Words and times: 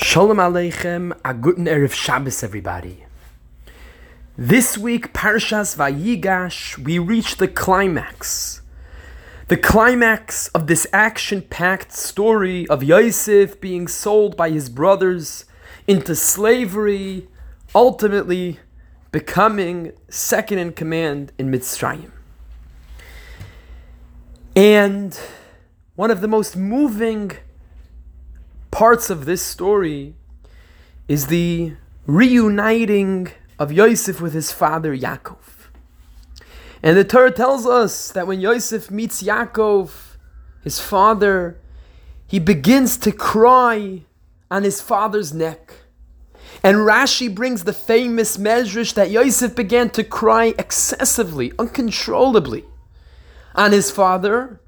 Shalom 0.00 0.36
Aleichem, 0.36 1.18
a 1.24 1.34
guten 1.34 1.64
Erev 1.64 1.92
Shabbos, 1.92 2.44
everybody. 2.44 3.04
This 4.36 4.78
week, 4.78 5.12
Parshas 5.12 5.74
Vayigash, 5.76 6.78
we 6.78 7.00
reach 7.00 7.38
the 7.38 7.48
climax. 7.48 8.62
The 9.48 9.56
climax 9.56 10.46
of 10.48 10.68
this 10.68 10.86
action-packed 10.92 11.90
story 11.90 12.64
of 12.68 12.84
Yosef 12.84 13.60
being 13.60 13.88
sold 13.88 14.36
by 14.36 14.50
his 14.50 14.70
brothers 14.70 15.46
into 15.88 16.14
slavery, 16.14 17.26
ultimately 17.74 18.60
becoming 19.10 19.92
second 20.08 20.58
in 20.58 20.74
command 20.74 21.32
in 21.38 21.50
Mitzrayim. 21.50 22.12
And 24.54 25.18
one 25.96 26.12
of 26.12 26.20
the 26.20 26.28
most 26.28 26.56
moving 26.56 27.32
parts 28.70 29.10
of 29.10 29.24
this 29.24 29.42
story 29.42 30.14
is 31.06 31.26
the 31.26 31.74
reuniting 32.06 33.30
of 33.58 33.72
Yosef 33.72 34.20
with 34.20 34.34
his 34.34 34.52
father 34.52 34.96
Yaakov. 34.96 35.36
And 36.82 36.96
the 36.96 37.04
Torah 37.04 37.32
tells 37.32 37.66
us 37.66 38.12
that 38.12 38.26
when 38.26 38.40
Yosef 38.40 38.90
meets 38.90 39.22
Yaakov, 39.22 40.16
his 40.62 40.78
father, 40.78 41.58
he 42.26 42.38
begins 42.38 42.96
to 42.98 43.12
cry 43.12 44.02
on 44.50 44.62
his 44.62 44.80
father's 44.80 45.32
neck. 45.32 45.74
And 46.62 46.78
Rashi 46.78 47.32
brings 47.32 47.64
the 47.64 47.72
famous 47.72 48.36
medrash 48.36 48.94
that 48.94 49.10
Yosef 49.10 49.54
began 49.54 49.90
to 49.90 50.04
cry 50.04 50.54
excessively, 50.58 51.52
uncontrollably 51.58 52.64
on 53.54 53.72
his 53.72 53.90
father 53.90 54.60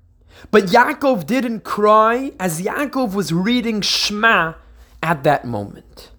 but 0.50 0.64
Yaakov 0.64 1.26
didn't 1.26 1.60
cry 1.64 2.32
as 2.38 2.60
Yaakov 2.60 3.14
was 3.14 3.32
reading 3.32 3.80
Shema 3.80 4.54
at 5.02 5.24
that 5.24 5.44
moment. 5.44 6.10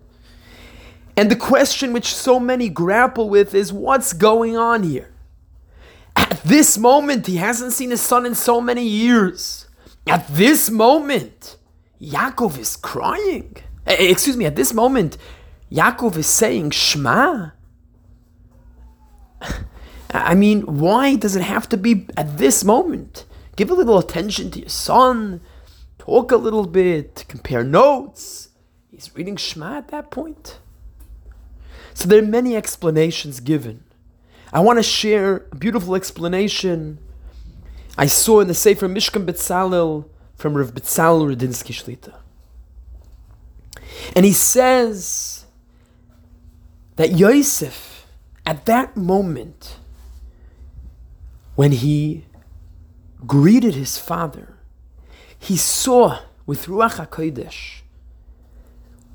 And 1.17 1.29
the 1.29 1.35
question 1.35 1.93
which 1.93 2.13
so 2.13 2.39
many 2.39 2.69
grapple 2.69 3.29
with 3.29 3.53
is 3.53 3.73
what's 3.73 4.13
going 4.13 4.57
on 4.57 4.83
here? 4.83 5.09
At 6.15 6.41
this 6.43 6.77
moment, 6.77 7.27
he 7.27 7.37
hasn't 7.37 7.73
seen 7.73 7.89
his 7.91 8.01
son 8.01 8.25
in 8.25 8.35
so 8.35 8.61
many 8.61 8.85
years. 8.85 9.67
At 10.07 10.27
this 10.27 10.69
moment, 10.69 11.57
Yaakov 12.01 12.57
is 12.57 12.75
crying. 12.75 13.57
Eh, 13.85 13.95
eh, 13.97 14.11
excuse 14.11 14.37
me, 14.37 14.45
at 14.45 14.55
this 14.55 14.73
moment, 14.73 15.17
Yaakov 15.71 16.17
is 16.17 16.27
saying 16.27 16.71
Shema. 16.71 17.51
I 20.13 20.35
mean, 20.35 20.61
why 20.79 21.15
does 21.15 21.35
it 21.35 21.43
have 21.43 21.69
to 21.69 21.77
be 21.77 22.07
at 22.17 22.37
this 22.37 22.63
moment? 22.63 23.25
Give 23.61 23.69
a 23.69 23.75
little 23.75 23.99
attention 23.99 24.49
to 24.49 24.59
your 24.61 24.69
son. 24.69 25.39
Talk 25.99 26.31
a 26.31 26.35
little 26.35 26.65
bit. 26.65 27.25
Compare 27.27 27.63
notes. 27.63 28.49
He's 28.89 29.15
reading 29.15 29.35
Shema 29.35 29.77
at 29.77 29.89
that 29.89 30.09
point. 30.09 30.57
So 31.93 32.09
there 32.09 32.23
are 32.23 32.25
many 32.25 32.55
explanations 32.55 33.39
given. 33.39 33.83
I 34.51 34.61
want 34.61 34.79
to 34.79 34.83
share 34.83 35.45
a 35.51 35.55
beautiful 35.55 35.93
explanation 35.93 36.97
I 37.99 38.07
saw 38.07 38.39
in 38.39 38.47
the 38.47 38.55
Sefer 38.55 38.87
Mishkan 38.89 39.27
Betzalel 39.27 40.09
from 40.33 40.57
Rav 40.57 40.73
Betzalel 40.73 41.31
Rudinsky 41.31 41.71
Shlita. 41.71 42.15
And 44.15 44.25
he 44.25 44.33
says 44.33 45.45
that 46.95 47.11
Yosef, 47.11 48.07
at 48.43 48.65
that 48.65 48.97
moment, 48.97 49.77
when 51.53 51.73
he 51.73 52.25
greeted 53.25 53.75
his 53.75 53.97
father, 53.97 54.57
he 55.37 55.57
saw 55.57 56.19
with 56.45 56.65
Ruach 56.65 57.05
HaKodesh 57.05 57.81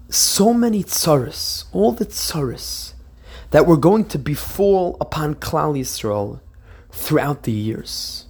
so 0.09 0.55
many 0.55 0.85
tsaras, 0.85 1.65
all 1.73 1.93
the 1.93 2.07
tsaras 2.07 2.95
that 3.51 3.67
were 3.67 3.77
going 3.77 4.05
to 4.07 4.19
befall 4.19 4.97
upon 5.01 5.35
Klal 5.35 5.79
Yisrael 5.79 6.41
throughout 6.91 7.43
the 7.43 7.53
years. 7.53 8.27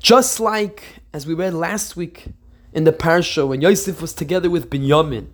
Just 0.00 0.40
like, 0.40 1.00
as 1.12 1.26
we 1.26 1.34
read 1.34 1.54
last 1.54 1.96
week 1.96 2.28
in 2.72 2.84
the 2.84 2.92
parsha, 2.92 3.46
when 3.46 3.60
Yosef 3.60 4.00
was 4.00 4.12
together 4.12 4.50
with 4.50 4.70
Binyamin, 4.70 5.28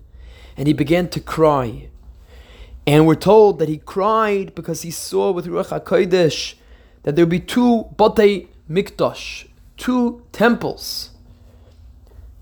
and 0.57 0.67
he 0.67 0.73
began 0.73 1.09
to 1.09 1.21
cry. 1.21 1.89
And 2.87 3.07
we're 3.07 3.15
told 3.15 3.59
that 3.59 3.69
he 3.69 3.79
cried 3.79 4.55
because 4.55 4.83
he 4.83 4.91
saw 4.91 5.33
with 5.33 5.47
Ruach 5.47 5.69
HaKodesh 5.69 6.55
that 7.03 7.17
there 7.17 7.25
would 7.25 7.31
be 7.31 7.41
two 7.41 7.87
Batei 7.97 8.49
Mikdash, 8.69 9.47
two 9.77 10.23
temples 10.33 11.11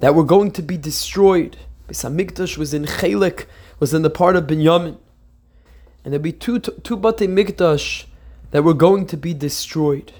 that 0.00 0.14
were 0.14 0.24
going 0.24 0.50
to 0.52 0.62
be 0.62 0.76
destroyed. 0.76 1.56
Beis 1.88 2.04
Hamikdash 2.04 2.56
was 2.56 2.72
in 2.72 2.84
Chelik, 2.84 3.46
was 3.80 3.92
in 3.92 4.02
the 4.02 4.10
part 4.10 4.36
of 4.36 4.46
Binyamin. 4.46 4.98
And 6.04 6.12
there'd 6.12 6.22
be 6.22 6.32
two, 6.32 6.58
two 6.58 6.96
Bate 6.96 7.28
Mikdash 7.28 8.04
that 8.50 8.62
were 8.62 8.74
going 8.74 9.06
to 9.06 9.16
be 9.16 9.34
destroyed. 9.34 10.12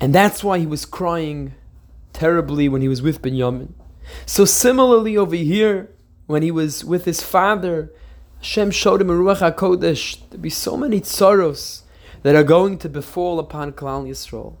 And 0.00 0.14
that's 0.14 0.44
why 0.44 0.58
he 0.58 0.66
was 0.66 0.84
crying 0.84 1.54
terribly 2.12 2.68
when 2.68 2.82
he 2.82 2.88
was 2.88 3.02
with 3.02 3.20
Binyamin. 3.20 3.72
So 4.24 4.44
similarly 4.44 5.16
over 5.16 5.34
here, 5.34 5.90
when 6.26 6.42
he 6.42 6.50
was 6.50 6.84
with 6.84 7.04
his 7.04 7.22
father, 7.22 7.92
Hashem 8.38 8.70
showed 8.70 9.00
him 9.00 9.10
in 9.10 9.16
Ruach 9.16 9.54
HaKodesh, 9.54 10.28
there'd 10.30 10.42
be 10.42 10.50
so 10.50 10.76
many 10.76 11.00
tsaros 11.00 11.82
that 12.22 12.34
are 12.34 12.44
going 12.44 12.78
to 12.78 12.88
befall 12.88 13.38
upon 13.38 13.72
Klal 13.72 14.08
Yisrael. 14.08 14.56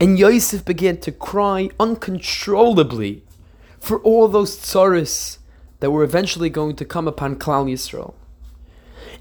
And 0.00 0.18
Yosef 0.18 0.64
began 0.64 0.98
to 0.98 1.12
cry 1.12 1.70
uncontrollably 1.80 3.24
for 3.80 3.98
all 4.00 4.28
those 4.28 4.56
tsaris 4.56 5.38
that 5.80 5.90
were 5.90 6.04
eventually 6.04 6.50
going 6.50 6.76
to 6.76 6.84
come 6.84 7.08
upon 7.08 7.36
Klal 7.36 7.70
Yisrael. 7.70 8.14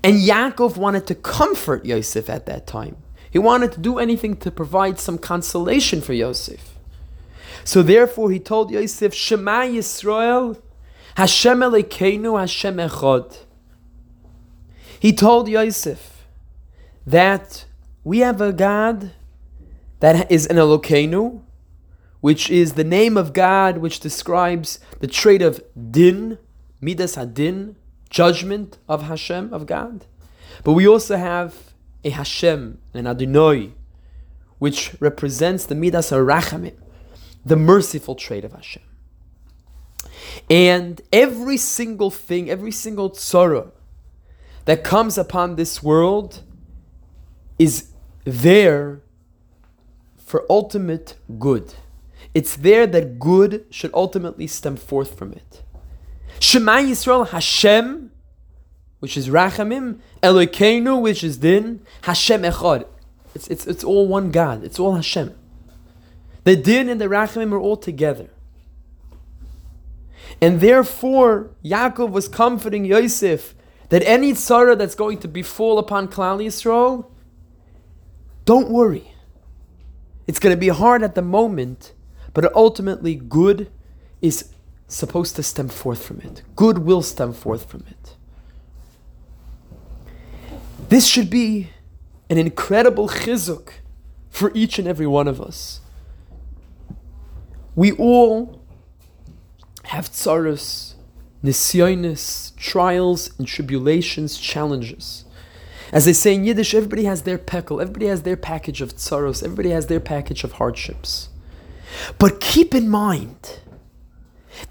And 0.03 0.19
Yaakov 0.19 0.77
wanted 0.77 1.07
to 1.07 1.15
comfort 1.15 1.85
Yosef 1.85 2.29
at 2.29 2.45
that 2.45 2.67
time. 2.67 2.97
He 3.29 3.39
wanted 3.39 3.71
to 3.73 3.79
do 3.79 3.97
anything 3.97 4.35
to 4.37 4.51
provide 4.51 4.99
some 4.99 5.17
consolation 5.17 6.01
for 6.01 6.13
Yosef. 6.13 6.75
So 7.63 7.81
therefore 7.81 8.31
he 8.31 8.39
told 8.39 8.71
Yosef, 8.71 9.13
Shema 9.13 9.61
Yisrael, 9.61 10.61
Hashem 11.15 11.59
Elokeinu, 11.59 12.39
Hashem 12.39 12.77
Echad. 12.77 13.37
He 14.99 15.13
told 15.13 15.47
Yosef, 15.47 16.10
that 17.05 17.65
we 18.03 18.19
have 18.19 18.41
a 18.41 18.53
God 18.53 19.11
that 19.99 20.31
is 20.31 20.47
an 20.47 20.57
Elokeinu, 20.57 21.41
which 22.19 22.49
is 22.49 22.73
the 22.73 22.83
name 22.83 23.17
of 23.17 23.33
God 23.33 23.79
which 23.79 23.99
describes 23.99 24.79
the 24.99 25.07
trait 25.07 25.41
of 25.41 25.63
din, 25.91 26.37
midas 26.79 27.15
hadin, 27.15 27.75
judgment 28.09 28.77
of 28.87 29.03
Hashem, 29.03 29.53
of 29.53 29.65
God. 29.65 30.05
But 30.63 30.73
we 30.73 30.87
also 30.87 31.17
have 31.17 31.73
a 32.03 32.09
Hashem, 32.09 32.79
an 32.93 33.07
Adonai, 33.07 33.73
which 34.59 34.95
represents 34.99 35.65
the 35.65 35.75
midas 35.75 36.11
harachamim, 36.11 36.75
the 37.45 37.55
merciful 37.55 38.15
trait 38.15 38.45
of 38.45 38.53
Hashem. 38.53 38.83
And 40.49 41.01
every 41.11 41.57
single 41.57 42.11
thing, 42.11 42.49
every 42.49 42.71
single 42.71 43.09
tzara 43.09 43.71
that 44.65 44.83
comes 44.83 45.17
upon 45.17 45.55
this 45.55 45.81
world 45.81 46.43
is 47.61 47.91
there 48.23 49.01
for 50.17 50.45
ultimate 50.49 51.15
good. 51.37 51.75
It's 52.33 52.55
there 52.55 52.87
that 52.87 53.19
good 53.19 53.65
should 53.69 53.93
ultimately 53.93 54.47
stem 54.47 54.77
forth 54.77 55.15
from 55.15 55.33
it. 55.33 55.61
Shema 56.39 56.77
Yisrael 56.77 57.27
Hashem, 57.29 58.11
which 58.99 59.15
is 59.15 59.29
Rachamim, 59.29 59.99
Elokeinu, 60.23 60.99
which 60.99 61.23
is 61.23 61.37
Din, 61.37 61.85
Hashem 62.01 62.41
Echad. 62.41 62.87
It's, 63.35 63.47
it's, 63.47 63.67
it's 63.67 63.83
all 63.83 64.07
one 64.07 64.31
God. 64.31 64.63
It's 64.63 64.79
all 64.79 64.95
Hashem. 64.95 65.35
The 66.45 66.55
Din 66.55 66.89
and 66.89 66.99
the 66.99 67.05
Rachamim 67.05 67.51
are 67.51 67.59
all 67.59 67.77
together. 67.77 68.31
And 70.41 70.61
therefore, 70.61 71.51
Yaakov 71.63 72.09
was 72.09 72.27
comforting 72.27 72.85
Yosef 72.85 73.53
that 73.89 74.01
any 74.07 74.33
tzara 74.33 74.75
that's 74.75 74.95
going 74.95 75.19
to 75.19 75.27
befall 75.27 75.77
upon 75.77 76.07
Klal 76.07 76.43
Yisrael 76.43 77.11
don't 78.51 78.69
worry. 78.69 79.13
It's 80.27 80.37
going 80.37 80.53
to 80.53 80.59
be 80.59 80.67
hard 80.67 81.03
at 81.03 81.15
the 81.15 81.21
moment, 81.21 81.93
but 82.33 82.53
ultimately, 82.53 83.15
good 83.15 83.71
is 84.21 84.49
supposed 84.89 85.37
to 85.37 85.43
stem 85.43 85.69
forth 85.69 86.03
from 86.05 86.19
it. 86.19 86.41
Good 86.57 86.79
will 86.79 87.01
stem 87.01 87.31
forth 87.31 87.69
from 87.69 87.85
it. 87.89 88.17
This 90.89 91.07
should 91.07 91.29
be 91.29 91.69
an 92.29 92.37
incredible 92.37 93.07
chizuk 93.07 93.69
for 94.29 94.51
each 94.53 94.77
and 94.77 94.85
every 94.85 95.07
one 95.07 95.29
of 95.29 95.39
us. 95.39 95.79
We 97.73 97.93
all 97.93 98.61
have 99.83 100.09
tsaras, 100.09 100.95
nisyonis, 101.41 102.53
trials 102.57 103.31
and 103.39 103.47
tribulations, 103.47 104.37
challenges. 104.37 105.23
As 105.91 106.05
they 106.05 106.13
say 106.13 106.35
in 106.35 106.45
Yiddish, 106.45 106.73
everybody 106.73 107.03
has 107.03 107.23
their 107.23 107.37
pekel, 107.37 107.81
everybody 107.81 108.07
has 108.07 108.23
their 108.23 108.37
package 108.37 108.81
of 108.81 108.95
tsaros, 108.95 109.43
everybody 109.43 109.71
has 109.71 109.87
their 109.87 109.99
package 109.99 110.43
of 110.43 110.53
hardships. 110.53 111.29
But 112.17 112.39
keep 112.39 112.73
in 112.73 112.87
mind 112.87 113.59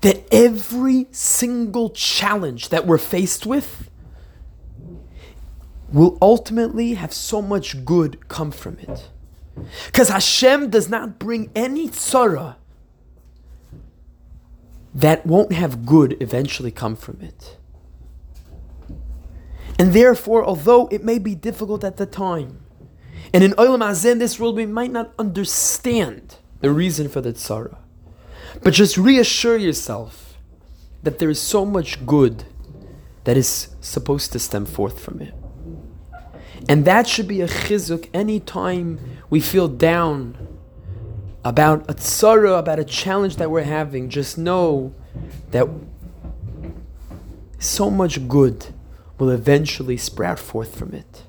that 0.00 0.24
every 0.32 1.06
single 1.10 1.90
challenge 1.90 2.70
that 2.70 2.86
we're 2.86 2.98
faced 2.98 3.44
with 3.44 3.90
will 5.92 6.16
ultimately 6.22 6.94
have 6.94 7.12
so 7.12 7.42
much 7.42 7.84
good 7.84 8.28
come 8.28 8.50
from 8.50 8.78
it. 8.78 9.08
Because 9.86 10.08
Hashem 10.08 10.70
does 10.70 10.88
not 10.88 11.18
bring 11.18 11.50
any 11.54 11.88
tzara 11.88 12.56
that 14.94 15.26
won't 15.26 15.52
have 15.52 15.84
good 15.84 16.16
eventually 16.20 16.70
come 16.70 16.96
from 16.96 17.20
it. 17.20 17.56
And 19.80 19.94
therefore, 19.94 20.44
although 20.44 20.88
it 20.88 21.02
may 21.02 21.18
be 21.18 21.34
difficult 21.34 21.84
at 21.84 21.96
the 21.96 22.04
time, 22.04 22.60
and 23.32 23.42
in 23.42 23.52
Olam 23.52 23.80
Hazeh, 23.80 24.12
in 24.12 24.18
this 24.18 24.38
world, 24.38 24.56
we 24.56 24.66
might 24.66 24.90
not 24.90 25.14
understand 25.18 26.36
the 26.60 26.70
reason 26.70 27.08
for 27.08 27.22
the 27.22 27.32
tzara. 27.32 27.78
But 28.62 28.74
just 28.74 28.98
reassure 28.98 29.56
yourself 29.56 30.36
that 31.02 31.18
there 31.18 31.30
is 31.30 31.40
so 31.40 31.64
much 31.64 32.04
good 32.04 32.44
that 33.24 33.38
is 33.38 33.68
supposed 33.80 34.32
to 34.32 34.38
stem 34.38 34.66
forth 34.66 35.00
from 35.00 35.22
it. 35.22 35.32
And 36.68 36.84
that 36.84 37.08
should 37.08 37.26
be 37.26 37.40
a 37.40 37.48
chizuk 37.48 38.10
anytime 38.12 39.00
we 39.30 39.40
feel 39.40 39.66
down 39.66 40.36
about 41.42 41.90
a 41.90 41.94
tzara, 41.94 42.58
about 42.58 42.78
a 42.78 42.84
challenge 42.84 43.36
that 43.36 43.50
we're 43.50 43.62
having. 43.62 44.10
Just 44.10 44.36
know 44.36 44.92
that 45.52 45.66
so 47.58 47.88
much 47.90 48.28
good 48.28 48.74
will 49.20 49.30
eventually 49.30 49.98
sprout 49.98 50.38
forth 50.38 50.74
from 50.74 50.94
it. 50.94 51.24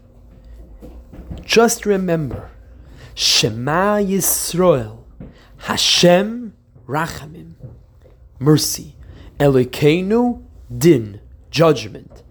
Just 1.43 1.85
remember, 1.85 2.49
Shema 3.13 3.97
Yisrael, 3.97 5.03
Hashem 5.57 6.53
Rachamim, 6.87 7.55
mercy, 8.39 8.95
Elokeinu 9.39 10.41
Din, 10.75 11.19
judgment, 11.51 12.23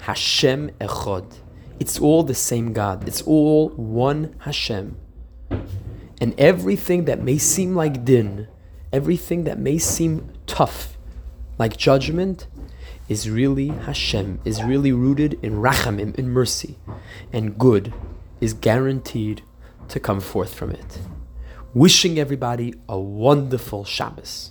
Hashem 0.00 0.70
Echad. 0.80 1.38
It's 1.80 1.98
all 1.98 2.22
the 2.22 2.34
same 2.34 2.74
God. 2.74 3.08
It's 3.08 3.22
all 3.22 3.70
one 3.70 4.36
Hashem. 4.40 4.96
And 6.20 6.38
everything 6.38 7.06
that 7.06 7.22
may 7.22 7.38
seem 7.38 7.74
like 7.74 8.04
din, 8.04 8.48
everything 8.92 9.44
that 9.44 9.58
may 9.58 9.78
seem 9.78 10.30
tough, 10.46 10.96
like 11.58 11.76
judgment, 11.76 12.46
is 13.08 13.30
really 13.30 13.68
Hashem, 13.68 14.40
is 14.44 14.62
really 14.62 14.92
rooted 14.92 15.38
in 15.42 15.54
rachamim, 15.54 16.14
in 16.16 16.30
mercy. 16.30 16.76
And 17.32 17.58
good 17.58 17.92
is 18.40 18.52
guaranteed 18.52 19.42
to 19.88 20.00
come 20.00 20.20
forth 20.20 20.54
from 20.54 20.70
it. 20.72 20.98
Wishing 21.74 22.18
everybody 22.18 22.74
a 22.88 22.98
wonderful 22.98 23.84
Shabbos. 23.84 24.50